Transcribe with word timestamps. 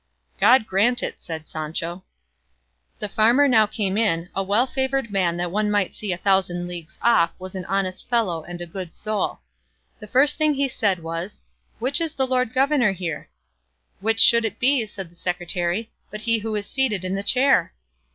"God 0.39 0.65
grant 0.65 1.03
it," 1.03 1.17
said 1.21 1.47
Sancho. 1.47 2.03
The 2.97 3.07
farmer 3.07 3.47
now 3.47 3.67
came 3.67 3.99
in, 3.99 4.29
a 4.35 4.41
well 4.41 4.65
favoured 4.65 5.11
man 5.11 5.37
that 5.37 5.51
one 5.51 5.69
might 5.69 5.95
see 5.95 6.11
a 6.11 6.17
thousand 6.17 6.67
leagues 6.67 6.97
off 7.03 7.29
was 7.37 7.53
an 7.53 7.65
honest 7.65 8.09
fellow 8.09 8.43
and 8.43 8.59
a 8.61 8.65
good 8.65 8.95
soul. 8.95 9.41
The 9.99 10.07
first 10.07 10.39
thing 10.39 10.55
he 10.55 10.67
said 10.67 11.03
was, 11.03 11.43
"Which 11.77 12.01
is 12.01 12.13
the 12.13 12.25
lord 12.25 12.51
governor 12.51 12.93
here?" 12.93 13.29
"Which 13.99 14.21
should 14.21 14.43
it 14.43 14.57
be," 14.57 14.87
said 14.87 15.11
the 15.11 15.15
secretary, 15.15 15.91
"but 16.09 16.21
he 16.21 16.39
who 16.39 16.55
is 16.55 16.65
seated 16.65 17.05
in 17.05 17.13
the 17.13 17.21
chair?" 17.21 17.71